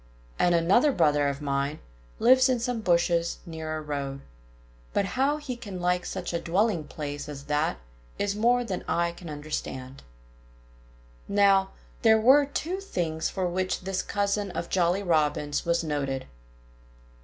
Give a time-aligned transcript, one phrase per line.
[0.39, 1.79] And another brother of mine
[2.17, 4.21] lives in some bushes near a road.
[4.93, 7.77] But how he can like such a dwelling place as that
[8.17, 10.01] is more than I can understand."
[11.27, 11.69] Now,
[12.01, 16.25] there were two things for which this cousin of Jolly Robin's was noted.